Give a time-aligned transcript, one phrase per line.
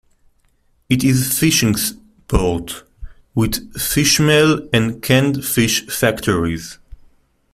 [0.89, 1.75] It is a fishing
[2.27, 2.85] port,
[3.35, 6.79] with fishmeal and canned fish factories.